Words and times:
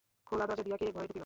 খোলা 0.27 0.45
দরজা 0.45 0.63
দিয়া 0.63 0.77
কে 0.77 0.85
ঘরে 0.91 1.07
ঢুকিল। 1.07 1.19